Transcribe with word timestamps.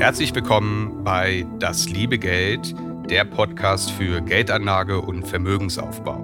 Herzlich 0.00 0.34
willkommen 0.34 1.04
bei 1.04 1.44
Das 1.58 1.90
liebe 1.90 2.18
Geld, 2.18 2.74
der 3.10 3.26
Podcast 3.26 3.90
für 3.90 4.22
Geldanlage 4.22 4.98
und 4.98 5.28
Vermögensaufbau. 5.28 6.22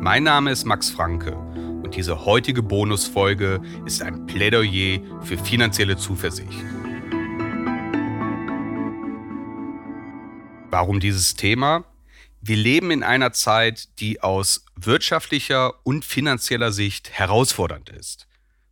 Mein 0.00 0.24
Name 0.24 0.50
ist 0.50 0.64
Max 0.64 0.90
Franke 0.90 1.36
und 1.36 1.94
diese 1.94 2.24
heutige 2.24 2.64
Bonusfolge 2.64 3.62
ist 3.84 4.02
ein 4.02 4.26
Plädoyer 4.26 4.98
für 5.22 5.38
finanzielle 5.38 5.96
Zuversicht. 5.96 6.64
Warum 10.70 10.98
dieses 10.98 11.36
Thema? 11.36 11.84
Wir 12.40 12.56
leben 12.56 12.90
in 12.90 13.04
einer 13.04 13.32
Zeit, 13.32 14.00
die 14.00 14.20
aus 14.20 14.64
wirtschaftlicher 14.74 15.74
und 15.84 16.04
finanzieller 16.04 16.72
Sicht 16.72 17.12
herausfordernd 17.12 17.88
ist. 17.88 18.26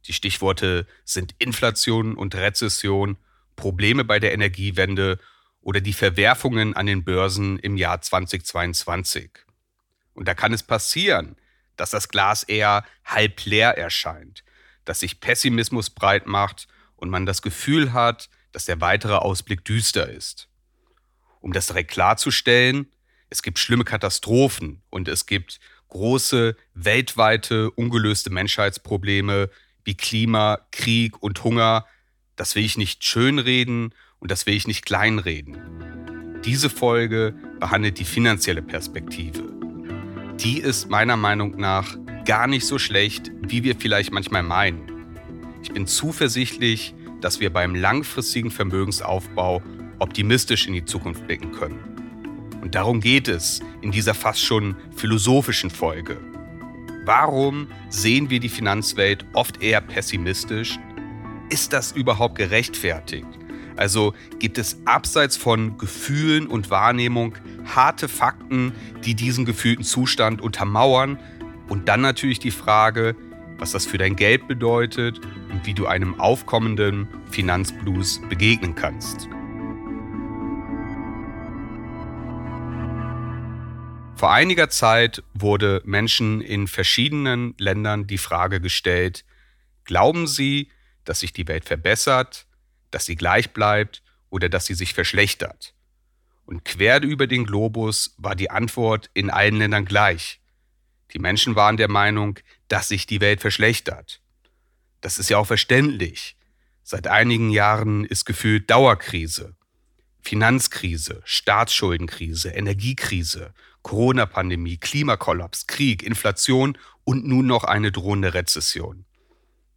Die 0.07 0.13
Stichworte 0.13 0.89
sind 1.05 1.37
Inflation 1.39 2.17
und 2.17 2.35
Rezession, 2.35 3.17
Probleme 3.57 4.05
bei 4.05 4.19
der 4.19 4.33
Energiewende 4.33 5.19
oder 5.61 5.81
die 5.81 5.93
Verwerfungen 5.93 6.75
an 6.75 6.87
den 6.87 7.05
Börsen 7.05 7.59
im 7.59 7.77
Jahr 7.77 8.01
2022. 8.01 9.31
Und 10.13 10.29
da 10.29 10.35
kann 10.35 10.53
es 10.53 10.63
passieren, 10.63 11.37
dass 11.77 11.91
das 11.91 12.09
Glas 12.09 12.43
eher 12.43 12.85
halb 13.05 13.45
leer 13.45 13.77
erscheint, 13.77 14.45
dass 14.85 15.01
sich 15.01 15.21
Pessimismus 15.21 15.91
breit 15.91 16.27
macht 16.27 16.69
und 16.97 17.11
man 17.11 17.27
das 17.27 17.43
Gefühl 17.43 17.93
hat, 17.93 18.29
dass 18.53 18.67
der 18.67 18.81
weitere 18.81 19.15
Ausblick 19.15 19.65
düster 19.65 20.09
ist. 20.09 20.49
Um 21.41 21.53
das 21.53 21.67
direkt 21.67 21.91
klarzustellen, 21.91 22.87
es 23.29 23.43
gibt 23.43 23.59
schlimme 23.59 23.85
Katastrophen 23.85 24.83
und 24.91 25.09
es 25.09 25.27
gibt 25.27 25.59
große 25.89 26.57
weltweite 26.75 27.71
ungelöste 27.71 28.31
Menschheitsprobleme 28.31 29.51
wie 29.85 29.97
Klima, 29.97 30.61
Krieg 30.71 31.23
und 31.23 31.43
Hunger, 31.45 31.87
das 32.37 32.55
will 32.55 32.65
ich 32.65 32.77
nicht 32.77 33.05
schönreden 33.05 33.95
und 34.19 34.31
das 34.31 34.47
will 34.47 34.55
ich 34.55 34.67
nicht 34.67 34.87
kleinreden. 34.87 35.57
Diese 36.45 36.69
Folge 36.69 37.35
behandelt 37.59 37.99
die 37.99 38.05
finanzielle 38.05 38.63
Perspektive. 38.63 39.43
Die 40.41 40.59
ist 40.59 40.91
meiner 40.91 41.17
Meinung 41.17 41.57
nach 41.57 41.97
gar 42.25 42.47
nicht 42.47 42.67
so 42.67 42.79
schlecht, 42.79 43.31
wie 43.41 43.63
wir 43.65 43.77
vielleicht 43.77 44.13
manchmal 44.13 44.43
meinen. 44.43 44.91
Ich 45.63 45.73
bin 45.73 45.87
zuversichtlich, 45.87 46.95
dass 47.21 47.41
wir 47.41 47.53
beim 47.53 47.75
langfristigen 47.75 48.51
Vermögensaufbau 48.51 49.63
optimistisch 49.99 50.67
in 50.67 50.75
die 50.75 50.85
Zukunft 50.85 51.27
blicken 51.27 51.53
können. 51.53 51.79
Und 52.61 52.75
darum 52.75 53.01
geht 53.01 53.29
es 53.29 53.61
in 53.81 53.93
dieser 53.93 54.15
fast 54.15 54.45
schon 54.45 54.77
philosophischen 54.97 55.71
Folge. 55.71 56.19
Warum 57.05 57.69
sehen 57.91 58.31
wir 58.31 58.41
die 58.41 58.49
Finanzwelt 58.49 59.25
oft 59.35 59.63
eher 59.63 59.81
pessimistisch 59.81 60.79
ist 61.55 61.73
das 61.73 61.93
überhaupt 61.93 62.35
gerechtfertigt? 62.35 63.29
Also 63.77 64.13
gibt 64.41 64.59
es 64.59 64.77
abseits 64.87 65.37
von 65.37 65.79
Gefühlen 65.79 66.49
und 66.49 66.69
Wahrnehmung 66.69 67.37
harte 67.65 68.09
Fakten, 68.09 68.73
die 69.05 69.15
diesen 69.15 69.45
gefühlten 69.45 69.85
Zustand 69.85 70.41
untermauern? 70.41 71.17
Und 71.69 71.89
dann 71.89 72.01
natürlich 72.01 72.41
die 72.41 72.51
Frage, 72.51 73.15
was 73.59 73.71
das 73.71 73.87
für 73.87 73.99
dein 73.99 74.17
Geld 74.17 74.49
bedeutet 74.49 75.21
und 75.53 75.65
wie 75.65 75.75
du 75.75 75.87
einem 75.87 76.19
aufkommenden 76.19 77.07
Finanzblues 77.31 78.21
begegnen 78.29 78.75
kannst. 78.75 79.29
Vor 84.17 84.33
einiger 84.33 84.71
Zeit 84.71 85.23
wurde 85.35 85.83
Menschen 85.85 86.41
in 86.41 86.67
verschiedenen 86.67 87.55
Ländern 87.59 88.09
die 88.09 88.19
Frage 88.19 88.61
gestellt, 88.61 89.25
glauben 89.85 90.27
sie, 90.27 90.69
dass 91.05 91.21
sich 91.21 91.33
die 91.33 91.49
Welt 91.49 91.65
verbessert, 91.65 92.47
dass 92.91 93.07
sie 93.07 93.17
gleich 93.17 93.53
bleibt 93.53 94.03
oder 94.31 94.49
dass 94.49 94.67
sie 94.67 94.75
sich 94.75 94.95
verschlechtert. 94.95 95.75
Und 96.47 96.65
quer 96.65 97.03
über 97.03 97.27
den 97.27 97.47
Globus 97.47 98.15
war 98.19 98.35
die 98.35 98.51
Antwort 98.51 99.11
in 99.15 99.31
allen 99.31 99.57
Ländern 99.57 99.85
gleich. 99.85 100.41
Die 101.13 101.19
Menschen 101.19 101.57
waren 101.57 101.77
der 101.77 101.89
Meinung, 101.89 102.39
dass 102.69 102.89
sich 102.89 103.07
die 103.07 103.21
Welt 103.21 103.41
verschlechtert. 103.41 104.21
Das 105.01 105.19
ist 105.19 105.31
ja 105.31 105.39
auch 105.39 105.47
verständlich. 105.47 106.37
Seit 106.83 107.07
einigen 107.07 107.51
Jahren 107.51 108.05
ist 108.05 108.25
gefühlt 108.25 108.71
Dauerkrise. 108.71 109.57
Finanzkrise, 110.21 111.23
Staatsschuldenkrise, 111.25 112.51
Energiekrise, 112.51 113.53
Corona-Pandemie, 113.83 114.79
Klimakollaps, 114.79 115.67
Krieg, 115.67 116.03
Inflation 116.03 116.79
und 117.05 117.27
nun 117.27 117.47
noch 117.47 117.65
eine 117.65 117.93
drohende 117.93 118.33
Rezession. 118.33 119.05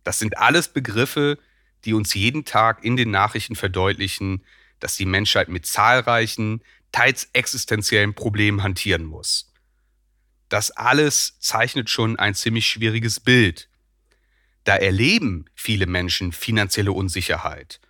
Das 0.08 0.20
sind 0.20 0.38
alles 0.38 0.70
Begriffe, 0.70 1.38
die 1.84 1.94
uns 1.94 2.14
jeden 2.14 2.46
Tag 2.46 2.82
in 2.82 2.96
den 2.96 3.12
Nachrichten 3.12 3.58
verdeutlichen, 3.58 4.42
dass 4.80 4.96
die 4.96 5.06
Menschheit 5.06 5.50
mit 5.50 5.66
zahlreichen, 5.66 6.64
teils 6.94 7.28
existenziellen 7.34 8.14
Problemen 8.14 8.64
hantieren 8.64 9.04
muss. 9.04 9.52
Das 10.48 10.72
alles 10.72 11.38
zeichnet 11.42 11.90
schon 11.90 12.18
ein 12.18 12.36
ziemlich 12.36 12.68
schwieriges 12.68 13.20
Bild. 13.20 13.68
Da 14.64 14.78
erleben 14.78 15.50
viele 15.56 15.88
Menschen 15.88 16.32
finanzielle 16.32 16.94
Unsicherheit. 16.94 17.82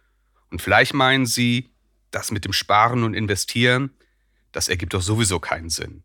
Und 0.49 0.59
vielleicht 0.59 0.95
meinen 0.95 1.27
sie, 1.27 1.69
das 2.09 2.31
mit 2.31 2.45
dem 2.45 2.53
Sparen 2.53 3.03
und 3.03 3.13
Investieren, 3.13 3.91
das 4.51 4.69
ergibt 4.69 4.95
doch 4.95 5.03
sowieso 5.03 5.39
keinen 5.39 5.69
Sinn. 5.69 6.01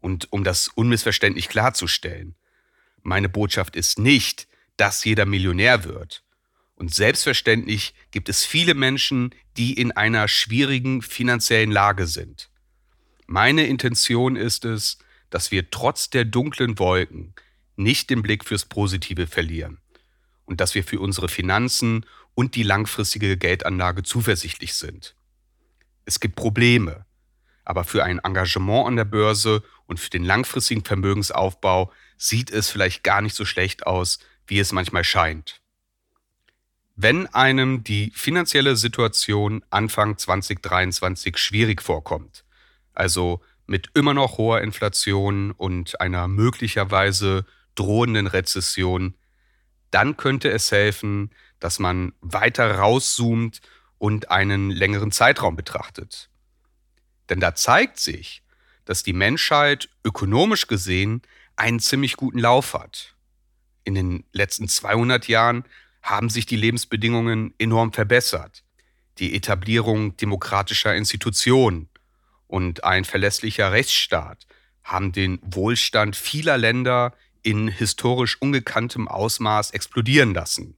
Und 0.00 0.32
um 0.32 0.42
das 0.42 0.66
unmissverständlich 0.66 1.48
klarzustellen, 1.48 2.34
meine 3.02 3.28
Botschaft 3.28 3.76
ist 3.76 4.00
nicht, 4.00 4.48
dass 4.78 5.04
jeder 5.04 5.26
Millionär 5.26 5.84
wird. 5.84 6.22
Und 6.74 6.94
selbstverständlich 6.94 7.92
gibt 8.12 8.28
es 8.28 8.46
viele 8.46 8.74
Menschen, 8.74 9.34
die 9.56 9.74
in 9.74 9.92
einer 9.92 10.28
schwierigen 10.28 11.02
finanziellen 11.02 11.72
Lage 11.72 12.06
sind. 12.06 12.48
Meine 13.26 13.66
Intention 13.66 14.36
ist 14.36 14.64
es, 14.64 14.98
dass 15.28 15.50
wir 15.50 15.70
trotz 15.70 16.08
der 16.08 16.24
dunklen 16.24 16.78
Wolken 16.78 17.34
nicht 17.76 18.08
den 18.10 18.22
Blick 18.22 18.44
fürs 18.44 18.64
Positive 18.64 19.26
verlieren 19.26 19.78
und 20.46 20.60
dass 20.60 20.74
wir 20.74 20.84
für 20.84 21.00
unsere 21.00 21.28
Finanzen 21.28 22.06
und 22.34 22.54
die 22.54 22.62
langfristige 22.62 23.36
Geldanlage 23.36 24.04
zuversichtlich 24.04 24.74
sind. 24.74 25.16
Es 26.04 26.20
gibt 26.20 26.36
Probleme, 26.36 27.04
aber 27.64 27.84
für 27.84 28.04
ein 28.04 28.20
Engagement 28.20 28.86
an 28.86 28.96
der 28.96 29.04
Börse 29.04 29.62
und 29.86 30.00
für 30.00 30.10
den 30.10 30.24
langfristigen 30.24 30.84
Vermögensaufbau 30.84 31.92
sieht 32.16 32.50
es 32.50 32.70
vielleicht 32.70 33.02
gar 33.02 33.20
nicht 33.20 33.34
so 33.34 33.44
schlecht 33.44 33.86
aus, 33.86 34.20
wie 34.48 34.58
es 34.58 34.72
manchmal 34.72 35.04
scheint. 35.04 35.60
Wenn 36.96 37.26
einem 37.28 37.84
die 37.84 38.10
finanzielle 38.14 38.74
Situation 38.74 39.64
Anfang 39.70 40.18
2023 40.18 41.38
schwierig 41.38 41.80
vorkommt, 41.80 42.44
also 42.92 43.40
mit 43.66 43.90
immer 43.94 44.14
noch 44.14 44.38
hoher 44.38 44.62
Inflation 44.62 45.52
und 45.52 46.00
einer 46.00 46.26
möglicherweise 46.26 47.44
drohenden 47.76 48.26
Rezession, 48.26 49.14
dann 49.92 50.16
könnte 50.16 50.50
es 50.50 50.72
helfen, 50.72 51.30
dass 51.60 51.78
man 51.78 52.14
weiter 52.20 52.78
rauszoomt 52.78 53.60
und 53.98 54.30
einen 54.30 54.70
längeren 54.70 55.12
Zeitraum 55.12 55.54
betrachtet. 55.54 56.30
Denn 57.28 57.40
da 57.40 57.54
zeigt 57.54 58.00
sich, 58.00 58.42
dass 58.84 59.02
die 59.02 59.12
Menschheit 59.12 59.88
ökonomisch 60.02 60.66
gesehen 60.66 61.22
einen 61.56 61.78
ziemlich 61.78 62.16
guten 62.16 62.38
Lauf 62.38 62.74
hat 62.74 63.14
in 63.88 63.94
den 63.94 64.24
letzten 64.32 64.68
200 64.68 65.28
Jahren 65.28 65.64
haben 66.02 66.28
sich 66.28 66.44
die 66.44 66.56
Lebensbedingungen 66.56 67.54
enorm 67.58 67.94
verbessert. 67.94 68.62
Die 69.18 69.34
Etablierung 69.34 70.14
demokratischer 70.18 70.94
Institutionen 70.94 71.88
und 72.46 72.84
ein 72.84 73.04
verlässlicher 73.04 73.72
Rechtsstaat 73.72 74.46
haben 74.84 75.12
den 75.12 75.38
Wohlstand 75.42 76.16
vieler 76.16 76.58
Länder 76.58 77.14
in 77.42 77.68
historisch 77.68 78.40
ungekanntem 78.40 79.08
Ausmaß 79.08 79.70
explodieren 79.70 80.34
lassen. 80.34 80.76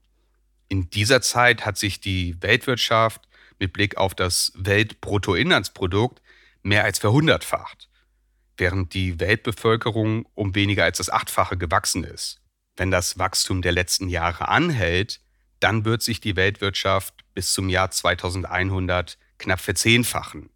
In 0.68 0.88
dieser 0.90 1.20
Zeit 1.20 1.66
hat 1.66 1.78
sich 1.78 2.00
die 2.00 2.40
Weltwirtschaft 2.40 3.28
mit 3.58 3.72
Blick 3.72 3.96
auf 3.96 4.14
das 4.14 4.52
Weltbruttoinlandsprodukt 4.54 6.22
mehr 6.62 6.84
als 6.84 7.00
verhundertfacht, 7.00 7.88
während 8.56 8.94
die 8.94 9.18
Weltbevölkerung 9.18 10.26
um 10.34 10.54
weniger 10.54 10.84
als 10.84 10.98
das 10.98 11.10
Achtfache 11.10 11.56
gewachsen 11.56 12.04
ist. 12.04 12.40
Wenn 12.80 12.90
das 12.90 13.18
Wachstum 13.18 13.60
der 13.60 13.72
letzten 13.72 14.08
Jahre 14.08 14.48
anhält, 14.48 15.20
dann 15.58 15.84
wird 15.84 16.00
sich 16.00 16.22
die 16.22 16.34
Weltwirtschaft 16.34 17.12
bis 17.34 17.52
zum 17.52 17.68
Jahr 17.68 17.90
2100 17.90 19.18
knapp 19.36 19.60
verzehnfachen. 19.60 20.48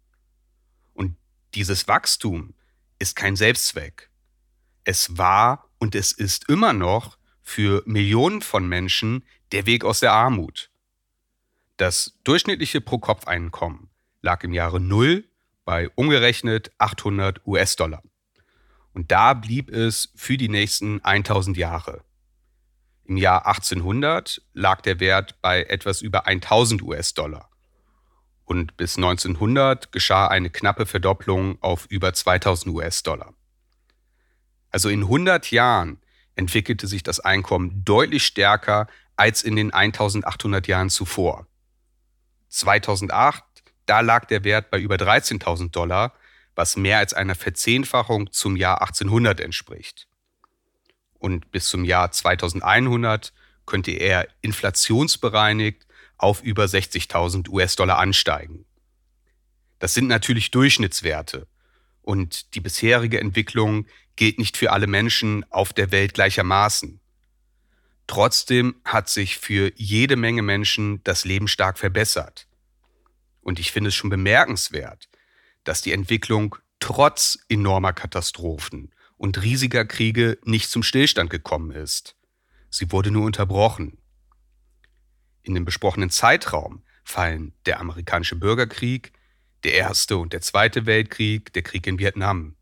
Und 0.95 1.17
dieses 1.53 1.87
Wachstum 1.87 2.55
ist 2.97 3.15
kein 3.15 3.35
Selbstzweck. 3.35 4.09
Es 4.85 5.19
war 5.19 5.69
und 5.77 5.93
es 5.93 6.13
ist 6.13 6.49
immer 6.49 6.73
noch 6.73 7.19
für 7.43 7.83
Millionen 7.85 8.41
von 8.41 8.67
Menschen 8.67 9.23
der 9.51 9.67
Weg 9.67 9.85
aus 9.85 9.99
der 9.99 10.13
Armut. 10.13 10.71
Das 11.77 12.17
durchschnittliche 12.23 12.81
Pro-Kopf-Einkommen 12.81 13.91
lag 14.23 14.43
im 14.43 14.51
Jahre 14.51 14.79
Null 14.79 15.29
bei 15.63 15.89
umgerechnet 15.93 16.71
800 16.79 17.45
US-Dollar. 17.45 18.01
Und 18.93 19.11
da 19.11 19.35
blieb 19.35 19.69
es 19.69 20.11
für 20.15 20.37
die 20.37 20.49
nächsten 20.49 21.05
1000 21.05 21.57
Jahre. 21.57 22.03
Im 23.07 23.17
Jahr 23.17 23.45
1800 23.45 24.41
lag 24.53 24.81
der 24.81 24.99
Wert 24.99 25.39
bei 25.41 25.63
etwas 25.63 26.01
über 26.01 26.25
1000 26.25 26.81
US-Dollar. 26.81 27.49
Und 28.45 28.77
bis 28.77 28.97
1900 28.97 29.91
geschah 29.91 30.27
eine 30.27 30.49
knappe 30.49 30.85
Verdopplung 30.85 31.61
auf 31.61 31.85
über 31.89 32.13
2000 32.13 32.75
US-Dollar. 32.75 33.33
Also 34.71 34.89
in 34.89 35.03
100 35.03 35.51
Jahren 35.51 36.01
entwickelte 36.35 36.87
sich 36.87 37.03
das 37.03 37.19
Einkommen 37.19 37.83
deutlich 37.85 38.25
stärker 38.25 38.87
als 39.15 39.43
in 39.43 39.55
den 39.55 39.71
1800 39.71 40.67
Jahren 40.67 40.89
zuvor. 40.89 41.47
2008, 42.49 43.43
da 43.85 44.01
lag 44.01 44.25
der 44.25 44.43
Wert 44.43 44.71
bei 44.71 44.79
über 44.79 44.95
13.000 44.95 45.71
Dollar, 45.71 46.13
was 46.55 46.75
mehr 46.75 46.97
als 46.97 47.13
einer 47.13 47.35
Verzehnfachung 47.35 48.31
zum 48.31 48.55
Jahr 48.55 48.81
1800 48.81 49.39
entspricht. 49.41 50.07
Und 51.25 51.49
bis 51.49 51.69
zum 51.69 51.85
Jahr 51.85 52.11
2100 52.11 53.33
könnte 53.65 53.89
er 53.89 54.27
inflationsbereinigt 54.41 55.87
auf 56.19 56.43
über 56.43 56.65
60.000 56.65 57.49
US-Dollar 57.49 57.97
ansteigen. 57.97 58.65
Das 59.79 59.95
sind 59.95 60.05
natürlich 60.05 60.51
Durchschnittswerte 60.51 61.47
und 62.03 62.53
die 62.53 62.59
bisherige 62.59 63.19
Entwicklung 63.19 63.87
gilt 64.15 64.37
nicht 64.37 64.55
für 64.55 64.71
alle 64.71 64.85
Menschen 64.85 65.43
auf 65.51 65.73
der 65.73 65.89
Welt 65.89 66.13
gleichermaßen. 66.13 66.99
Trotzdem 68.05 68.75
hat 68.85 69.09
sich 69.09 69.39
für 69.39 69.71
jede 69.77 70.17
Menge 70.17 70.43
Menschen 70.43 71.03
das 71.05 71.25
Leben 71.25 71.47
stark 71.47 71.79
verbessert. 71.79 72.45
Und 73.41 73.57
ich 73.57 73.71
finde 73.71 73.87
es 73.87 73.95
schon 73.95 74.11
bemerkenswert, 74.11 75.09
dass 75.63 75.81
die 75.81 75.91
Entwicklung 75.91 76.55
trotz 76.79 77.39
enormer 77.49 77.93
Katastrophen 77.93 78.91
und 79.17 79.41
riesiger 79.41 79.85
Kriege 79.85 80.37
nicht 80.43 80.69
zum 80.69 80.83
Stillstand 80.83 81.29
gekommen 81.29 81.71
ist. 81.71 82.15
Sie 82.69 82.91
wurde 82.91 83.11
nur 83.11 83.25
unterbrochen. 83.25 83.97
In 85.43 85.53
den 85.53 85.65
besprochenen 85.65 86.09
Zeitraum 86.09 86.83
fallen 87.03 87.53
der 87.65 87.79
amerikanische 87.79 88.35
Bürgerkrieg, 88.35 89.13
der 89.63 89.73
Erste 89.73 90.17
und 90.17 90.33
der 90.33 90.41
Zweite 90.41 90.85
Weltkrieg, 90.85 91.53
der 91.53 91.63
Krieg 91.63 91.87
in 91.87 91.99
Vietnam, 91.99 92.55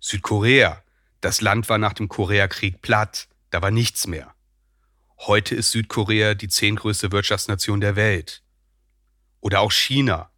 Südkorea. 0.00 0.82
Das 1.20 1.40
Land 1.40 1.68
war 1.68 1.78
nach 1.78 1.94
dem 1.94 2.08
Koreakrieg 2.08 2.82
platt, 2.82 3.28
da 3.50 3.62
war 3.62 3.70
nichts 3.70 4.06
mehr. 4.06 4.34
Heute 5.18 5.54
ist 5.54 5.70
Südkorea 5.70 6.34
die 6.34 6.48
zehntgrößte 6.48 7.12
Wirtschaftsnation 7.12 7.80
der 7.80 7.96
Welt. 7.96 8.42
Oder 9.40 9.60
auch 9.60 9.72
China. 9.72 10.30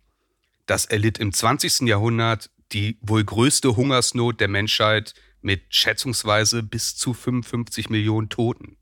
Das 0.66 0.84
erlitt 0.84 1.18
im 1.18 1.32
20. 1.32 1.88
Jahrhundert 1.88 2.50
die 2.72 2.98
wohl 3.00 3.24
größte 3.24 3.76
Hungersnot 3.76 4.40
der 4.40 4.48
Menschheit 4.48 5.14
mit 5.46 5.62
schätzungsweise 5.72 6.64
bis 6.64 6.96
zu 6.96 7.14
55 7.14 7.88
Millionen 7.88 8.28
Toten. 8.28 8.76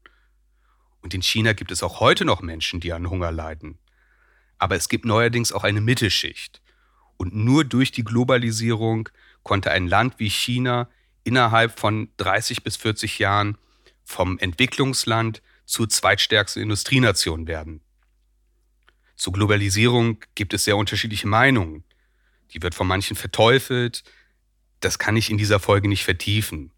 Und 1.03 1.13
in 1.13 1.21
China 1.21 1.53
gibt 1.53 1.71
es 1.71 1.83
auch 1.83 2.01
heute 2.01 2.25
noch 2.25 2.41
Menschen, 2.41 2.81
die 2.81 2.95
an 2.95 3.11
Hunger 3.11 3.31
leiden. 3.31 3.79
Aber 4.57 4.75
es 4.75 4.89
gibt 4.89 5.05
neuerdings 5.05 5.53
auch 5.53 5.63
eine 5.63 5.83
Mittelschicht. 5.83 6.63
Und 7.19 7.35
nur 7.35 7.65
durch 7.67 7.93
die 7.93 8.03
Globalisierung 8.03 9.11
konnte 9.43 9.73
ein 9.73 9.89
Land 9.89 10.19
wie 10.19 10.31
China 10.31 10.89
innerhalb 11.23 11.79
von 11.79 12.09
30 12.17 12.65
bis 12.65 12.79
40 12.79 13.19
Jahren 13.19 13.59
vom 14.03 14.39
Entwicklungsland 14.39 15.43
zur 15.67 15.91
zweitstärksten 15.91 16.63
Industrienation 16.63 17.47
werden. 17.47 17.83
Zur 19.17 19.35
Globalisierung 19.35 20.25
gibt 20.35 20.55
es 20.55 20.65
sehr 20.65 20.79
unterschiedliche 20.79 21.29
Meinungen. 21.29 21.85
Die 22.53 22.63
wird 22.63 22.75
von 22.75 22.87
manchen 22.87 23.17
verteufelt. 23.17 24.03
Das 24.85 24.99
kann 24.99 25.17
ich 25.17 25.31
in 25.31 25.39
dieser 25.39 25.61
Folge 25.61 25.89
nicht 25.89 26.05
vertiefen. 26.05 26.71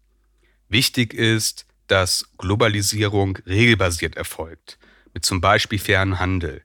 Wichtig 0.69 1.13
ist, 1.13 1.65
dass 1.87 2.31
Globalisierung 2.37 3.37
regelbasiert 3.45 4.15
erfolgt, 4.15 4.79
mit 5.13 5.25
zum 5.25 5.41
Beispiel 5.41 5.77
fairen 5.77 6.17
Handel. 6.17 6.63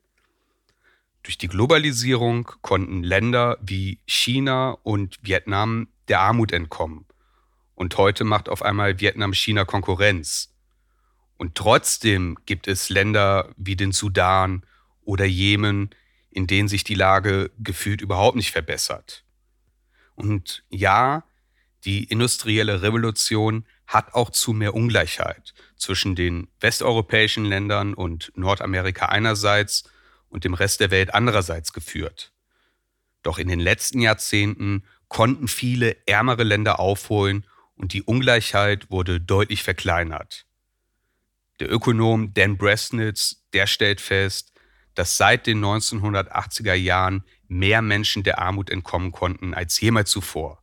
Durch 1.25 1.39
die 1.39 1.49
Globalisierung 1.49 2.49
konnten 2.63 3.03
Länder 3.03 3.59
wie 3.61 3.99
China 4.07 4.79
und 4.85 5.19
Vietnam 5.23 5.89
der 6.07 6.21
Armut 6.21 6.53
entkommen. 6.53 7.07
Und 7.75 7.97
heute 7.97 8.23
macht 8.23 8.49
auf 8.49 8.63
einmal 8.63 9.01
Vietnam 9.01 9.33
China 9.33 9.65
Konkurrenz. 9.65 10.55
Und 11.39 11.57
trotzdem 11.57 12.39
gibt 12.47 12.69
es 12.69 12.89
Länder 12.89 13.53
wie 13.57 13.75
den 13.75 13.91
Sudan 13.91 14.65
oder 15.05 15.25
Jemen, 15.25 15.91
in 16.31 16.47
denen 16.47 16.69
sich 16.69 16.85
die 16.85 16.95
Lage 16.95 17.51
gefühlt 17.59 18.01
überhaupt 18.01 18.37
nicht 18.37 18.53
verbessert. 18.53 19.25
Und 20.15 20.63
ja, 20.71 21.25
die 21.85 22.05
industrielle 22.05 22.83
Revolution 22.83 23.67
hat 23.87 24.15
auch 24.15 24.31
zu 24.31 24.53
mehr 24.53 24.75
Ungleichheit 24.75 25.53
zwischen 25.77 26.15
den 26.15 26.49
westeuropäischen 26.61 27.45
Ländern 27.45 27.95
und 27.95 28.33
Nordamerika 28.37 29.07
einerseits 29.07 29.85
und 30.29 30.45
dem 30.45 30.55
Rest 30.55 30.81
der 30.81 30.91
Welt 30.91 31.13
andererseits 31.13 31.73
geführt. 31.73 32.33
Doch 33.23 33.39
in 33.39 33.49
den 33.49 33.61
letzten 33.61 34.01
Jahrzehnten 34.01 34.85
konnten 35.09 35.49
viele 35.49 35.97
ärmere 36.07 36.43
Länder 36.43 36.81
aufholen 36.81 37.47
und 37.75 37.93
die 37.93 38.03
Ungleichheit 38.03 38.91
wurde 38.91 39.21
deutlich 39.21 39.63
verkleinert. 39.63 40.47
Der 41.61 41.71
Ökonom 41.71 42.33
Dan 42.33 42.57
Bresnitz, 42.57 43.45
der 43.53 43.67
stellt 43.67 44.01
fest, 44.01 44.53
dass 44.95 45.17
seit 45.17 45.47
den 45.47 45.63
1980er 45.63 46.75
Jahren 46.75 47.25
mehr 47.49 47.83
Menschen 47.83 48.23
der 48.23 48.39
Armut 48.39 48.71
entkommen 48.71 49.13
konnten 49.13 49.55
als 49.55 49.81
jemals 49.81 50.11
zuvor. 50.11 50.62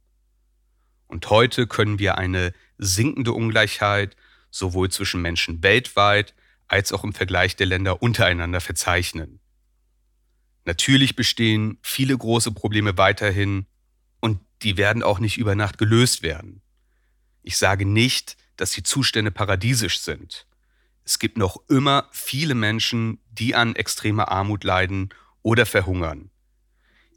Und 1.10 1.28
heute 1.32 1.66
können 1.66 1.98
wir 1.98 2.18
eine 2.18 2.54
sinkende 2.78 3.34
Ungleichheit 3.34 4.16
sowohl 4.52 4.90
zwischen 4.90 5.22
Menschen 5.22 5.62
weltweit 5.64 6.36
als 6.68 6.94
auch 6.94 7.04
im 7.04 7.14
Vergleich 7.14 7.56
der 7.56 7.66
Länder 7.66 8.02
untereinander 8.04 8.62
verzeichnen. 8.62 9.40
Natürlich 10.66 11.16
bestehen 11.16 11.80
viele 11.82 12.16
große 12.16 12.52
Probleme 12.52 12.96
weiterhin 12.98 13.66
und 14.20 14.40
die 14.62 14.78
werden 14.78 15.02
auch 15.02 15.18
nicht 15.18 15.38
über 15.40 15.56
Nacht 15.56 15.80
gelöst 15.80 16.22
werden. 16.22 16.62
Ich 17.42 17.58
sage 17.58 17.86
nicht, 17.88 18.38
dass 18.56 18.72
die 18.72 18.84
Zustände 18.84 19.32
paradiesisch 19.32 20.00
sind. 20.00 20.46
Es 21.04 21.18
gibt 21.18 21.40
noch 21.40 21.58
immer 21.70 22.08
viele 22.12 22.54
Menschen, 22.54 23.20
die 23.32 23.56
an 23.56 23.76
extremer 23.76 24.30
Armut 24.30 24.64
leiden 24.64 25.10
oder 25.42 25.66
verhungern. 25.66 26.30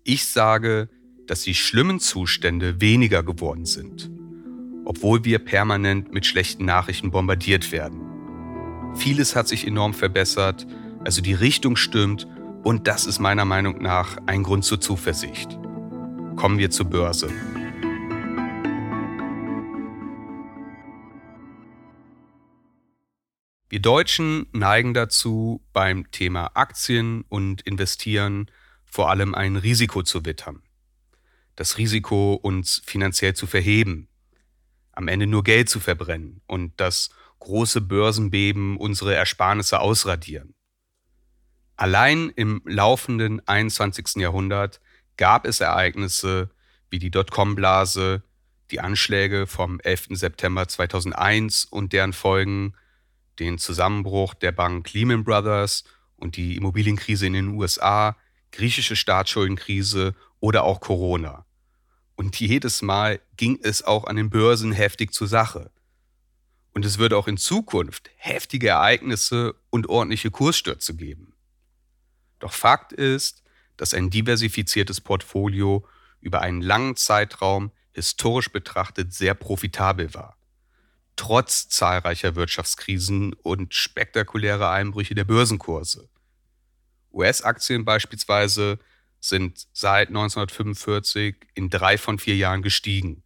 Ich 0.03 0.27
sage, 0.29 0.89
dass 1.27 1.43
die 1.43 1.55
schlimmen 1.55 2.01
Zustände 2.01 2.81
weniger 2.81 3.23
geworden 3.23 3.65
sind 3.67 4.11
obwohl 4.85 5.25
wir 5.25 5.39
permanent 5.39 6.13
mit 6.13 6.27
schlechten 6.27 6.65
Nachrichten 6.65 7.11
bombardiert 7.11 7.73
werden. 7.73 8.01
Vieles 8.95 9.37
hat 9.37 9.49
sich 9.49 9.67
enorm 9.67 9.95
verbessert, 9.95 10.67
also 11.05 11.23
die 11.23 11.35
Richtung 11.35 11.77
stimmt 11.77 12.27
und 12.63 12.87
das 12.87 13.07
ist 13.07 13.19
meiner 13.19 13.45
Meinung 13.45 13.81
nach 13.81 14.19
ein 14.27 14.43
Grund 14.43 14.65
zur 14.65 14.81
Zuversicht. 14.81 15.59
Kommen 16.37 16.59
wir 16.59 16.71
zur 16.71 16.87
Börse. 16.87 17.31
Wir 23.69 23.81
Deutschen 23.81 24.47
neigen 24.53 24.93
dazu, 24.93 25.63
beim 25.73 26.11
Thema 26.11 26.51
Aktien 26.55 27.25
und 27.31 27.63
Investieren 27.63 28.51
vor 28.85 29.09
allem 29.09 29.35
ein 29.35 29.57
Risiko 29.57 30.03
zu 30.03 30.27
wittern. 30.27 30.63
Das 31.57 31.79
Risiko, 31.79 32.35
uns 32.35 32.83
finanziell 32.85 33.35
zu 33.35 33.47
verheben, 33.47 34.09
am 34.93 35.09
Ende 35.09 35.27
nur 35.27 35.45
Geld 35.45 35.69
zu 35.69 35.81
verbrennen 35.81 36.41
und 36.47 36.73
das 36.79 37.11
große 37.41 37.81
Börsenbeben 37.81 38.77
unsere 38.77 39.15
Ersparnisse 39.15 39.81
ausradieren. 39.81 40.55
Allein 41.77 42.31
im 42.37 42.63
laufenden 42.65 43.47
21. 43.47 44.17
Jahrhundert 44.17 44.81
gab 45.17 45.47
es 45.47 45.61
Ereignisse 45.61 46.51
wie 46.91 46.99
die 46.99 47.11
Dotcom-Blase, 47.11 48.23
die 48.71 48.81
Anschläge 48.81 49.47
vom 49.47 49.81
11. 49.81 50.09
September 50.11 50.69
2001 50.69 51.65
und 51.65 51.93
deren 51.93 52.13
Folgen, 52.13 52.75
den 53.39 53.59
Zusammenbruch 53.59 54.35
der 54.35 54.53
Bank 54.53 54.93
Lehman 54.93 55.25
Brothers 55.25 55.85
und 56.17 56.37
die 56.37 56.57
Immobilienkrise 56.57 57.27
in 57.27 57.33
den 57.33 57.49
USA, 57.49 58.17
griechische 58.53 58.95
Staatsschuldenkrise 58.95 60.15
oder 60.43 60.65
auch 60.65 60.81
Corona. 60.81 61.47
Und 62.17 62.39
jedes 62.41 62.83
Mal 62.83 63.21
ging 63.37 63.61
es 63.63 63.85
auch 63.85 64.05
an 64.05 64.17
den 64.17 64.29
Börsen 64.29 64.73
heftig 64.73 65.15
zur 65.15 65.29
Sache. 65.29 65.71
Und 66.75 66.85
es 66.85 66.99
wird 66.99 67.15
auch 67.15 67.29
in 67.29 67.37
Zukunft 67.37 68.11
heftige 68.17 68.71
Ereignisse 68.71 69.55
und 69.71 69.89
ordentliche 69.89 70.33
Kursstürze 70.33 70.97
geben. 70.97 71.35
Doch 72.41 72.53
Fakt 72.53 72.93
ist, 72.93 73.45
dass 73.77 73.95
ein 73.95 74.11
diversifiziertes 74.11 75.01
Portfolio 75.01 75.87
über 76.21 76.41
einen 76.41 76.61
langen 76.61 76.97
Zeitraum 76.97 77.71
historisch 77.93 78.51
betrachtet 78.51 79.15
sehr 79.15 79.35
profitabel 79.35 80.13
war. 80.13 80.37
Trotz 81.15 81.69
zahlreicher 81.69 82.35
Wirtschaftskrisen 82.35 83.33
und 83.35 83.75
spektakulärer 83.75 84.71
Einbrüche 84.71 85.15
der 85.15 85.25
Börsenkurse. 85.25 86.09
US-Aktien 87.13 87.85
beispielsweise 87.85 88.81
sind 89.23 89.69
seit 89.73 90.09
1945 90.09 91.37
in 91.55 91.71
drei 91.71 91.97
von 91.97 92.19
vier 92.19 92.37
Jahren 92.37 92.63
gestiegen. 92.63 93.23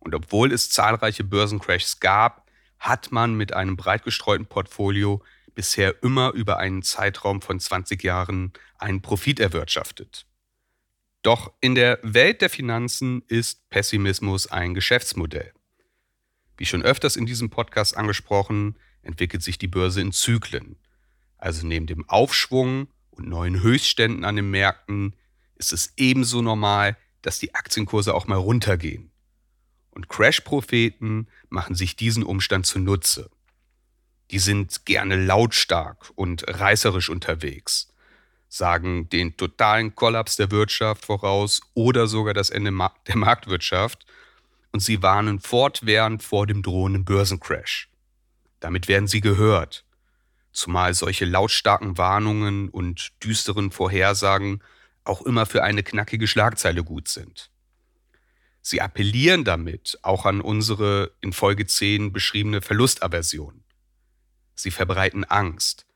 Und 0.00 0.14
obwohl 0.14 0.52
es 0.52 0.70
zahlreiche 0.70 1.24
Börsencrashs 1.24 2.00
gab, 2.00 2.50
hat 2.78 3.12
man 3.12 3.34
mit 3.34 3.52
einem 3.54 3.76
breit 3.76 4.04
gestreuten 4.04 4.46
Portfolio 4.46 5.22
bisher 5.54 6.02
immer 6.02 6.32
über 6.32 6.58
einen 6.58 6.82
Zeitraum 6.82 7.40
von 7.40 7.58
20 7.58 8.02
Jahren 8.02 8.52
einen 8.78 9.00
Profit 9.00 9.40
erwirtschaftet. 9.40 10.26
Doch 11.22 11.52
in 11.60 11.74
der 11.74 11.98
Welt 12.02 12.42
der 12.42 12.50
Finanzen 12.50 13.22
ist 13.28 13.68
Pessimismus 13.70 14.48
ein 14.48 14.74
Geschäftsmodell. 14.74 15.52
Wie 16.56 16.66
schon 16.66 16.82
öfters 16.82 17.16
in 17.16 17.26
diesem 17.26 17.48
Podcast 17.48 17.96
angesprochen, 17.96 18.78
entwickelt 19.02 19.42
sich 19.42 19.56
die 19.56 19.68
Börse 19.68 20.00
in 20.00 20.12
Zyklen. 20.12 20.76
Also 21.38 21.66
neben 21.66 21.86
dem 21.86 22.08
Aufschwung 22.08 22.88
und 23.16 23.28
neuen 23.28 23.62
Höchstständen 23.62 24.24
an 24.24 24.36
den 24.36 24.50
Märkten 24.50 25.14
ist 25.56 25.72
es 25.72 25.92
ebenso 25.96 26.42
normal, 26.42 26.96
dass 27.22 27.38
die 27.38 27.54
Aktienkurse 27.54 28.14
auch 28.14 28.26
mal 28.26 28.36
runtergehen. 28.36 29.10
Und 29.90 30.08
Crash-Propheten 30.08 31.28
machen 31.48 31.74
sich 31.74 31.96
diesen 31.96 32.22
Umstand 32.22 32.66
zunutze. 32.66 33.30
Die 34.30 34.38
sind 34.38 34.84
gerne 34.84 35.16
lautstark 35.16 36.10
und 36.16 36.44
reißerisch 36.46 37.08
unterwegs, 37.08 37.94
sagen 38.48 39.08
den 39.08 39.36
totalen 39.36 39.94
Kollaps 39.94 40.36
der 40.36 40.50
Wirtschaft 40.50 41.06
voraus 41.06 41.62
oder 41.74 42.06
sogar 42.08 42.34
das 42.34 42.50
Ende 42.50 42.72
der 43.06 43.16
Marktwirtschaft 43.16 44.04
und 44.72 44.80
sie 44.80 45.02
warnen 45.02 45.40
fortwährend 45.40 46.22
vor 46.22 46.46
dem 46.46 46.62
drohenden 46.62 47.06
Börsencrash. 47.06 47.88
Damit 48.60 48.88
werden 48.88 49.06
sie 49.06 49.22
gehört, 49.22 49.85
zumal 50.56 50.94
solche 50.94 51.24
lautstarken 51.24 51.98
Warnungen 51.98 52.68
und 52.68 53.12
düsteren 53.22 53.70
Vorhersagen 53.70 54.62
auch 55.04 55.22
immer 55.22 55.46
für 55.46 55.62
eine 55.62 55.82
knackige 55.82 56.26
Schlagzeile 56.26 56.82
gut 56.82 57.08
sind. 57.08 57.50
Sie 58.62 58.80
appellieren 58.80 59.44
damit 59.44 59.98
auch 60.02 60.24
an 60.26 60.40
unsere 60.40 61.12
in 61.20 61.32
Folge 61.32 61.66
10 61.66 62.12
beschriebene 62.12 62.62
Verlustaversion. 62.62 63.62
Sie 64.56 64.70
verbreiten 64.70 65.24
Angst. 65.24 65.86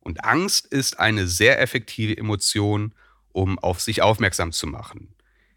Und 0.00 0.24
Angst 0.24 0.66
ist 0.66 0.98
eine 0.98 1.26
sehr 1.26 1.60
effektive 1.60 2.16
Emotion, 2.16 2.94
um 3.32 3.58
auf 3.58 3.80
sich 3.80 4.00
aufmerksam 4.00 4.52
zu 4.52 4.66
machen, 4.66 5.14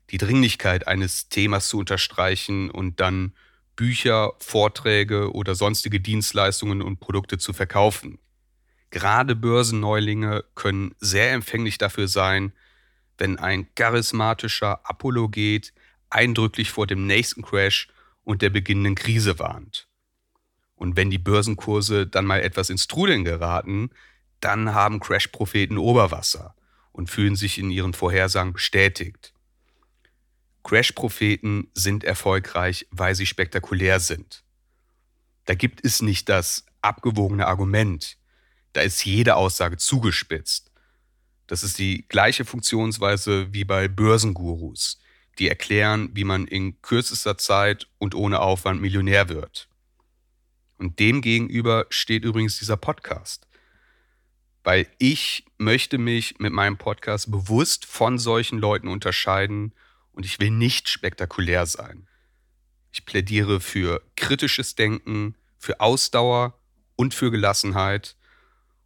die 0.10 0.18
Dringlichkeit 0.18 0.88
eines 0.88 1.30
Themas 1.30 1.70
zu 1.70 1.78
unterstreichen 1.78 2.70
und 2.70 3.00
dann 3.00 3.34
Bücher, 3.78 4.34
Vorträge 4.40 5.32
oder 5.32 5.56
sonstige 5.56 6.02
Dienstleistungen 6.02 6.82
und 6.82 7.00
Produkte 7.00 7.38
zu 7.38 7.54
verkaufen. 7.54 8.20
Gerade 8.92 9.36
Börsenneulinge 9.36 10.44
können 10.54 10.94
sehr 11.00 11.32
empfänglich 11.32 11.78
dafür 11.78 12.08
sein, 12.08 12.54
wenn 13.18 13.40
ein 13.40 13.74
charismatischer 13.76 14.82
Apologet 14.84 15.74
eindrücklich 16.10 16.72
vor 16.72 16.88
dem 16.88 17.08
nächsten 17.08 17.42
Crash 17.42 17.88
und 18.24 18.42
der 18.42 18.50
beginnenden 18.50 18.96
Krise 18.96 19.40
warnt. 19.40 19.88
Und 20.76 20.98
wenn 20.98 21.10
die 21.10 21.18
Börsenkurse 21.18 22.06
dann 22.06 22.26
mal 22.26 22.42
etwas 22.42 22.70
ins 22.70 22.88
Trudeln 22.88 23.24
geraten, 23.24 23.92
dann 24.40 24.74
haben 24.74 25.00
Crash-Propheten 25.00 25.78
Oberwasser 25.78 26.56
und 26.92 27.10
fühlen 27.10 27.36
sich 27.36 27.60
in 27.60 27.72
ihren 27.72 27.94
Vorhersagen 27.94 28.54
bestätigt. 28.54 29.34
Crash-Propheten 30.64 31.70
sind 31.74 32.04
erfolgreich, 32.04 32.88
weil 32.92 33.16
sie 33.16 33.26
spektakulär 33.26 34.00
sind. 34.00 34.44
Da 35.46 35.54
gibt 35.54 35.86
es 35.86 36.02
nicht 36.02 36.28
das 36.28 36.66
abgewogene 36.82 37.48
Argument. 37.48 38.18
Da 38.74 38.82
ist 38.82 39.06
jede 39.06 39.36
Aussage 39.36 39.78
zugespitzt. 39.78 40.72
Das 41.48 41.64
ist 41.64 41.78
die 41.78 42.06
gleiche 42.08 42.46
Funktionsweise 42.46 43.54
wie 43.54 43.66
bei 43.66 43.88
Börsengurus 43.88 45.02
die 45.40 45.50
erklären, 45.50 46.10
wie 46.14 46.24
man 46.24 46.46
in 46.46 46.82
kürzester 46.82 47.38
Zeit 47.38 47.88
und 47.98 48.16
ohne 48.16 48.42
Aufwand 48.42 48.82
Millionär 48.82 49.30
wird. 49.30 49.70
Und 50.78 51.00
dem 51.00 51.22
gegenüber 51.22 51.86
steht 51.90 52.26
übrigens 52.26 52.60
dieser 52.60 52.78
Podcast. 52.78 53.48
Weil 54.64 54.88
ich 55.00 55.46
möchte 55.58 55.98
mich 55.98 56.40
mit 56.40 56.54
meinem 56.54 56.78
Podcast 56.78 57.32
bewusst 57.32 57.86
von 57.86 58.20
solchen 58.20 58.60
Leuten 58.60 58.88
unterscheiden 58.88 59.74
und 60.12 60.26
ich 60.26 60.40
will 60.40 60.52
nicht 60.52 60.90
spektakulär 60.90 61.66
sein. 61.66 62.08
Ich 62.92 63.06
plädiere 63.06 63.60
für 63.60 64.04
kritisches 64.16 64.76
Denken, 64.76 65.36
für 65.58 65.80
Ausdauer 65.80 66.60
und 66.96 67.14
für 67.14 67.32
Gelassenheit. 67.32 68.16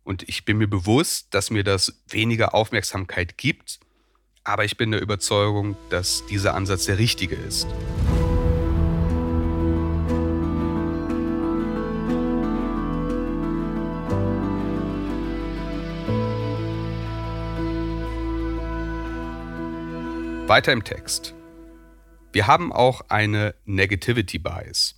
Und 0.05 0.29
ich 0.29 0.45
bin 0.45 0.59
mir 0.59 0.67
bewusst, 0.67 1.33
dass 1.33 1.49
mir 1.49 1.63
das 1.63 1.99
weniger 2.07 2.53
Aufmerksamkeit 2.53 3.39
gibt, 3.39 3.79
aber 4.43 4.63
ich 4.63 4.77
bin 4.77 4.91
der 4.91 5.01
Überzeugung, 5.01 5.75
dass 5.89 6.23
dieser 6.27 6.53
Ansatz 6.53 6.85
der 6.85 6.99
richtige 6.99 7.33
ist. 7.35 7.67
Weiter 20.47 20.71
im 20.71 20.83
Text. 20.83 21.33
Wir 22.31 22.45
haben 22.45 22.71
auch 22.71 23.01
eine 23.09 23.55
Negativity 23.65 24.37
Bias. 24.37 24.93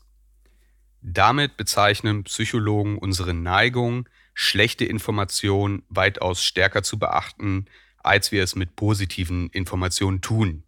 Damit 1.01 1.55
bezeichnen 1.55 2.25
Psychologen 2.25 2.97
unsere 2.97 3.33
Neigung, 3.33 4.09
schlechte 4.39 4.85
Informationen 4.85 5.81
weitaus 5.89 6.43
stärker 6.43 6.83
zu 6.83 6.99
beachten 6.99 7.65
als 8.07 8.31
wir 8.31 8.43
es 8.43 8.55
mit 8.55 8.75
positiven 8.75 9.49
Informationen 9.49 10.21
tun. 10.21 10.63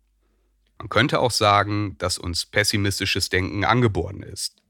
Man 0.77 0.89
könnte 0.89 1.19
auch 1.19 1.31
sagen, 1.31 1.97
dass 1.97 2.17
uns 2.17 2.45
pessimistisches 2.45 3.29
Denken 3.29 3.65
angeboren 3.65 4.21
ist. 4.21 4.61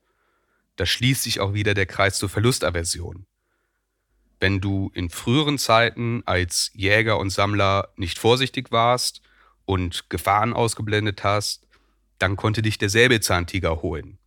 Da 0.75 0.85
schließt 0.85 1.23
sich 1.23 1.39
auch 1.39 1.53
wieder 1.53 1.73
der 1.73 1.85
Kreis 1.85 2.17
zur 2.17 2.29
Verlustaversion. 2.29 3.25
Wenn 4.39 4.61
du 4.61 4.91
in 4.93 5.09
früheren 5.09 5.57
Zeiten 5.57 6.23
als 6.25 6.71
Jäger 6.73 7.19
und 7.19 7.29
Sammler 7.29 7.89
nicht 7.97 8.17
vorsichtig 8.17 8.71
warst 8.71 9.21
und 9.65 10.09
Gefahren 10.09 10.53
ausgeblendet 10.53 11.23
hast, 11.23 11.67
dann 12.17 12.37
konnte 12.37 12.61
dich 12.61 12.77
der 12.77 12.89
Säbelzahntiger 12.89 13.81
holen. 13.81 14.17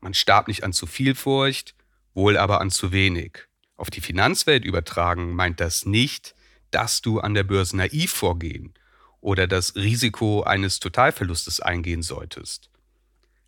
Man 0.00 0.14
starb 0.14 0.48
nicht 0.48 0.62
an 0.64 0.72
zu 0.72 0.86
viel 0.86 1.14
Furcht, 1.14 1.74
wohl 2.14 2.36
aber 2.36 2.60
an 2.60 2.70
zu 2.70 2.92
wenig. 2.92 3.48
Auf 3.82 3.90
die 3.90 4.00
Finanzwelt 4.00 4.64
übertragen 4.64 5.34
meint 5.34 5.58
das 5.58 5.86
nicht, 5.86 6.36
dass 6.70 7.02
du 7.02 7.18
an 7.18 7.34
der 7.34 7.42
Börse 7.42 7.76
naiv 7.76 8.12
vorgehen 8.12 8.74
oder 9.20 9.48
das 9.48 9.74
Risiko 9.74 10.44
eines 10.44 10.78
Totalverlustes 10.78 11.58
eingehen 11.58 12.02
solltest. 12.02 12.70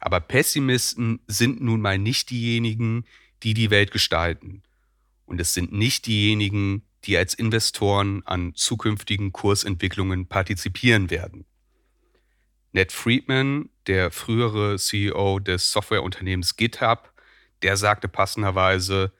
Aber 0.00 0.18
Pessimisten 0.18 1.20
sind 1.28 1.60
nun 1.60 1.80
mal 1.80 1.98
nicht 1.98 2.30
diejenigen, 2.30 3.04
die 3.44 3.54
die 3.54 3.70
Welt 3.70 3.92
gestalten. 3.92 4.64
Und 5.24 5.40
es 5.40 5.54
sind 5.54 5.72
nicht 5.72 6.06
diejenigen, 6.06 6.82
die 7.04 7.16
als 7.16 7.34
Investoren 7.34 8.26
an 8.26 8.56
zukünftigen 8.56 9.30
Kursentwicklungen 9.30 10.26
partizipieren 10.26 11.10
werden. 11.10 11.44
Ned 12.72 12.90
Friedman, 12.90 13.68
der 13.86 14.10
frühere 14.10 14.80
CEO 14.80 15.38
des 15.38 15.70
Softwareunternehmens 15.70 16.56
GitHub, 16.56 17.12
der 17.62 17.76
sagte 17.76 18.08
passenderweise, 18.08 19.12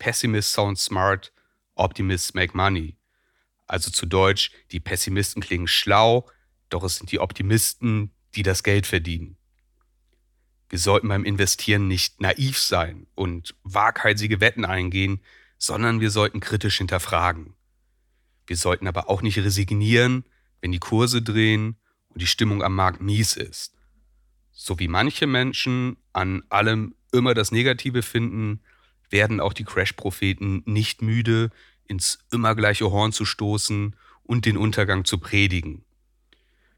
Pessimists 0.00 0.52
sound 0.52 0.80
smart, 0.80 1.32
Optimists 1.76 2.34
make 2.34 2.56
money. 2.56 2.96
Also 3.68 3.92
zu 3.92 4.06
Deutsch, 4.06 4.50
die 4.72 4.80
Pessimisten 4.80 5.40
klingen 5.40 5.68
schlau, 5.68 6.28
doch 6.70 6.82
es 6.82 6.96
sind 6.96 7.12
die 7.12 7.20
Optimisten, 7.20 8.10
die 8.34 8.42
das 8.42 8.64
Geld 8.64 8.86
verdienen. 8.86 9.36
Wir 10.68 10.80
sollten 10.80 11.08
beim 11.08 11.24
Investieren 11.24 11.86
nicht 11.86 12.20
naiv 12.20 12.58
sein 12.58 13.06
und 13.14 13.54
waghalsige 13.62 14.40
Wetten 14.40 14.64
eingehen, 14.64 15.20
sondern 15.58 16.00
wir 16.00 16.10
sollten 16.10 16.40
kritisch 16.40 16.78
hinterfragen. 16.78 17.54
Wir 18.46 18.56
sollten 18.56 18.88
aber 18.88 19.08
auch 19.08 19.22
nicht 19.22 19.38
resignieren, 19.38 20.24
wenn 20.60 20.72
die 20.72 20.78
Kurse 20.78 21.22
drehen 21.22 21.76
und 22.08 22.20
die 22.20 22.26
Stimmung 22.26 22.62
am 22.62 22.74
Markt 22.74 23.00
mies 23.00 23.36
ist. 23.36 23.76
So 24.52 24.78
wie 24.78 24.88
manche 24.88 25.26
Menschen 25.26 25.96
an 26.12 26.42
allem 26.48 26.94
immer 27.12 27.34
das 27.34 27.52
Negative 27.52 28.02
finden, 28.02 28.62
werden 29.10 29.40
auch 29.40 29.52
die 29.52 29.64
Crash-Propheten 29.64 30.62
nicht 30.66 31.02
müde, 31.02 31.50
ins 31.86 32.20
immer 32.30 32.54
gleiche 32.54 32.90
Horn 32.90 33.12
zu 33.12 33.24
stoßen 33.24 33.96
und 34.22 34.46
den 34.46 34.56
Untergang 34.56 35.04
zu 35.04 35.18
predigen. 35.18 35.84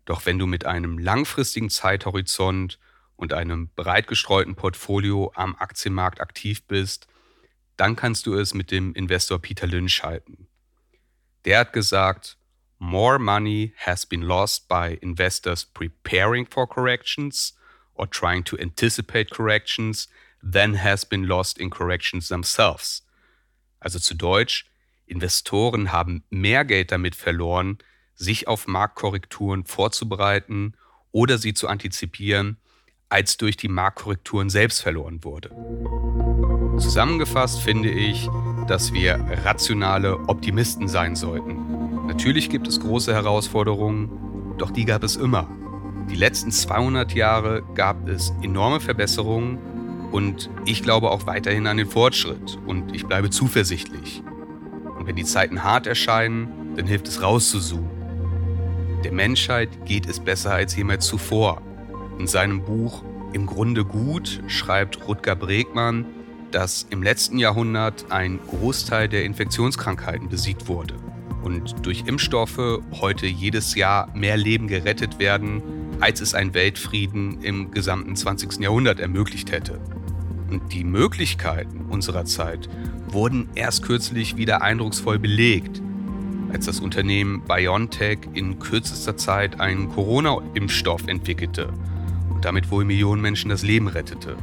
Doch 0.04 0.26
wenn 0.26 0.38
du 0.38 0.46
mit 0.46 0.64
einem 0.64 0.98
langfristigen 0.98 1.70
Zeithorizont 1.70 2.78
und 3.16 3.32
einem 3.32 3.68
breit 3.76 4.08
gestreuten 4.08 4.56
Portfolio 4.56 5.32
am 5.34 5.54
Aktienmarkt 5.56 6.20
aktiv 6.20 6.62
bist, 6.64 7.06
dann 7.76 7.94
kannst 7.94 8.26
du 8.26 8.34
es 8.34 8.54
mit 8.54 8.70
dem 8.70 8.94
Investor 8.94 9.38
Peter 9.38 9.66
Lynch 9.66 10.02
halten. 10.02 10.48
Der 11.44 11.60
hat 11.60 11.72
gesagt, 11.72 12.36
More 12.78 13.20
money 13.20 13.74
has 13.76 14.04
been 14.04 14.22
lost 14.22 14.66
by 14.66 14.98
investors 15.02 15.64
preparing 15.64 16.46
for 16.46 16.66
corrections 16.66 17.56
or 17.94 18.10
trying 18.10 18.42
to 18.42 18.56
anticipate 18.56 19.30
corrections 19.30 20.08
than 20.42 20.82
has 20.82 21.06
been 21.06 21.24
lost 21.24 21.58
in 21.58 21.70
corrections 21.70 22.28
themselves. 22.28 23.06
Also 23.80 23.98
zu 23.98 24.14
Deutsch, 24.14 24.66
Investoren 25.06 25.92
haben 25.92 26.24
mehr 26.30 26.64
Geld 26.64 26.92
damit 26.92 27.14
verloren, 27.14 27.78
sich 28.14 28.48
auf 28.48 28.66
Marktkorrekturen 28.66 29.64
vorzubereiten 29.64 30.74
oder 31.10 31.38
sie 31.38 31.54
zu 31.54 31.68
antizipieren, 31.68 32.56
als 33.08 33.36
durch 33.36 33.56
die 33.56 33.68
Marktkorrekturen 33.68 34.48
selbst 34.48 34.80
verloren 34.80 35.22
wurde. 35.22 35.50
Zusammengefasst 36.78 37.60
finde 37.60 37.90
ich, 37.90 38.28
dass 38.66 38.92
wir 38.92 39.16
rationale 39.44 40.18
Optimisten 40.28 40.88
sein 40.88 41.16
sollten. 41.16 42.06
Natürlich 42.06 42.48
gibt 42.48 42.66
es 42.66 42.80
große 42.80 43.12
Herausforderungen, 43.12 44.18
Doch 44.58 44.70
die 44.70 44.84
gab 44.84 45.02
es 45.02 45.16
immer. 45.16 45.48
Die 46.10 46.14
letzten 46.14 46.52
200 46.52 47.14
Jahre 47.14 47.62
gab 47.74 48.06
es 48.06 48.30
enorme 48.42 48.80
Verbesserungen 48.80 49.58
und 50.12 50.50
ich 50.66 50.82
glaube 50.82 51.10
auch 51.10 51.26
weiterhin 51.26 51.66
an 51.66 51.78
den 51.78 51.88
Fortschritt 51.88 52.58
und 52.66 52.94
ich 52.94 53.06
bleibe 53.06 53.30
zuversichtlich. 53.30 54.22
Und 54.98 55.06
wenn 55.06 55.16
die 55.16 55.24
Zeiten 55.24 55.64
hart 55.64 55.86
erscheinen, 55.86 56.74
dann 56.76 56.86
hilft 56.86 57.08
es 57.08 57.22
rauszuzoomen. 57.22 57.90
Der 59.02 59.12
Menschheit 59.12 59.84
geht 59.84 60.06
es 60.06 60.20
besser 60.20 60.52
als 60.52 60.76
jemals 60.76 61.06
zuvor. 61.06 61.60
In 62.18 62.26
seinem 62.26 62.62
Buch 62.62 63.02
Im 63.32 63.46
Grunde 63.46 63.84
gut 63.84 64.42
schreibt 64.46 65.08
Rutger 65.08 65.34
Bregmann, 65.34 66.04
dass 66.50 66.86
im 66.90 67.02
letzten 67.02 67.38
Jahrhundert 67.38 68.04
ein 68.10 68.38
Großteil 68.46 69.08
der 69.08 69.24
Infektionskrankheiten 69.24 70.28
besiegt 70.28 70.68
wurde 70.68 70.94
und 71.42 71.86
durch 71.86 72.04
Impfstoffe 72.06 72.80
heute 73.00 73.26
jedes 73.26 73.74
Jahr 73.74 74.14
mehr 74.14 74.36
Leben 74.36 74.68
gerettet 74.68 75.18
werden, 75.18 75.62
als 76.00 76.20
es 76.20 76.34
ein 76.34 76.52
Weltfrieden 76.54 77.42
im 77.42 77.70
gesamten 77.70 78.14
20. 78.14 78.60
Jahrhundert 78.60 79.00
ermöglicht 79.00 79.50
hätte. 79.50 79.80
Und 80.52 80.70
die 80.70 80.84
Möglichkeiten 80.84 81.86
unserer 81.88 82.26
Zeit 82.26 82.68
wurden 83.06 83.48
erst 83.54 83.84
kürzlich 83.84 84.36
wieder 84.36 84.60
eindrucksvoll 84.60 85.18
belegt, 85.18 85.80
als 86.52 86.66
das 86.66 86.78
Unternehmen 86.78 87.40
BioNTech 87.48 88.18
in 88.34 88.58
kürzester 88.58 89.16
Zeit 89.16 89.60
einen 89.60 89.88
Corona-Impfstoff 89.88 91.08
entwickelte 91.08 91.72
und 92.28 92.44
damit 92.44 92.70
wohl 92.70 92.84
Millionen 92.84 93.22
Menschen 93.22 93.48
das 93.48 93.62
Leben 93.62 93.88
rettete. 93.88 94.36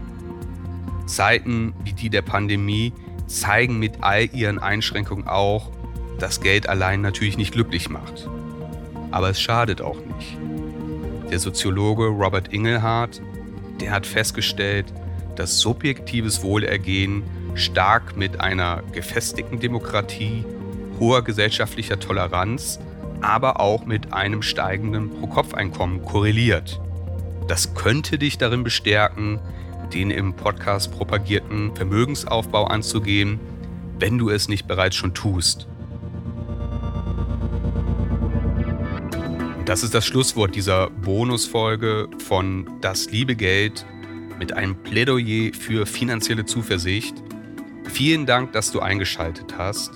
Zeiten 1.05 1.75
wie 1.83 1.93
die 1.93 2.09
der 2.09 2.23
Pandemie 2.23 2.91
zeigen 3.27 3.77
mit 3.77 4.01
all 4.01 4.33
ihren 4.33 4.57
Einschränkungen 4.57 5.27
auch, 5.27 5.69
dass 6.17 6.41
Geld 6.41 6.67
allein 6.67 7.01
natürlich 7.01 7.37
nicht 7.37 7.53
glücklich 7.53 7.87
macht. 7.87 8.27
Aber 9.11 9.29
es 9.29 9.39
schadet 9.39 9.79
auch 9.79 9.99
nicht. 10.17 10.39
Der 11.29 11.37
Soziologe 11.37 12.07
Robert 12.07 12.51
Ingelhardt, 12.51 13.21
der 13.79 13.91
hat 13.91 14.07
festgestellt, 14.07 14.91
dass 15.39 15.59
subjektives 15.59 16.43
Wohlergehen 16.43 17.23
stark 17.55 18.17
mit 18.17 18.41
einer 18.41 18.83
gefestigten 18.91 19.57
Demokratie, 19.57 20.43
hoher 20.99 21.23
gesellschaftlicher 21.23 21.97
Toleranz, 21.97 22.77
aber 23.21 23.61
auch 23.61 23.85
mit 23.85 24.11
einem 24.11 24.41
steigenden 24.41 25.09
Pro-Kopf-Einkommen 25.09 26.03
korreliert. 26.03 26.81
Das 27.47 27.73
könnte 27.73 28.17
dich 28.17 28.37
darin 28.37 28.65
bestärken, 28.65 29.39
den 29.93 30.11
im 30.11 30.33
Podcast 30.33 30.91
propagierten 30.91 31.73
Vermögensaufbau 31.73 32.65
anzugehen, 32.65 33.39
wenn 33.97 34.17
du 34.17 34.29
es 34.29 34.49
nicht 34.49 34.67
bereits 34.67 34.97
schon 34.97 35.13
tust. 35.13 35.69
Das 39.65 39.83
ist 39.83 39.93
das 39.93 40.05
Schlusswort 40.05 40.55
dieser 40.55 40.89
Bonusfolge 40.89 42.09
von 42.27 42.69
Das 42.81 43.09
liebe 43.09 43.35
Geld 43.35 43.85
mit 44.39 44.53
einem 44.53 44.75
Plädoyer 44.75 45.53
für 45.53 45.85
finanzielle 45.85 46.45
Zuversicht. 46.45 47.13
Vielen 47.83 48.25
Dank, 48.25 48.53
dass 48.53 48.71
du 48.71 48.79
eingeschaltet 48.79 49.57
hast. 49.57 49.91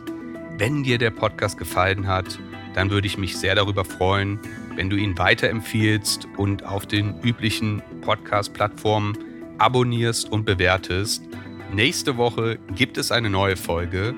Wenn 0.58 0.84
dir 0.84 0.98
der 0.98 1.12
Podcast 1.12 1.58
gefallen 1.58 2.08
hat, 2.08 2.40
dann 2.76 2.92
würde 2.92 3.08
ich 3.08 3.18
mich 3.18 3.38
sehr 3.38 3.56
darüber 3.56 3.86
freuen, 3.86 4.40
wenn 4.76 4.90
du 4.90 4.98
ihn 4.98 5.18
weiterempfiehlst 5.18 6.28
und 6.38 6.66
auf 6.66 6.86
den 6.86 7.20
üblichen 7.22 7.82
Podcast-Plattformen 8.02 9.18
abonnierst 9.58 10.32
und 10.32 10.46
bewertest. 10.46 11.24
Nächste 11.72 12.18
Woche 12.18 12.60
gibt 12.76 12.98
es 12.98 13.12
eine 13.12 13.30
neue 13.30 13.56
Folge 13.56 14.14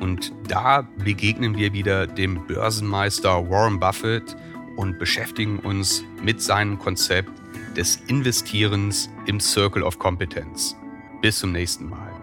und 0.00 0.32
da 0.48 0.88
begegnen 1.04 1.56
wir 1.56 1.72
wieder 1.72 2.06
dem 2.06 2.46
Börsenmeister 2.46 3.48
Warren 3.50 3.80
Buffett 3.80 4.36
und 4.76 4.98
beschäftigen 4.98 5.58
uns 5.58 6.04
mit 6.22 6.40
seinem 6.40 6.78
Konzept 6.78 7.43
des 7.74 8.00
Investierens 8.06 9.10
im 9.26 9.40
Circle 9.40 9.82
of 9.82 9.98
Competence. 9.98 10.76
Bis 11.20 11.38
zum 11.38 11.52
nächsten 11.52 11.88
Mal. 11.88 12.13